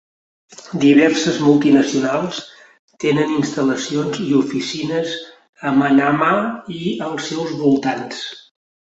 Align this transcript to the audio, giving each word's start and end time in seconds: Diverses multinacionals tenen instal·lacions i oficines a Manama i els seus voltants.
Diverses 0.83 1.35
multinacionals 1.47 2.39
tenen 3.03 3.35
instal·lacions 3.39 4.17
i 4.23 4.29
oficines 4.39 5.13
a 5.67 5.73
Manama 5.81 6.31
i 6.77 6.95
els 7.09 7.29
seus 7.33 7.53
voltants. 7.61 8.23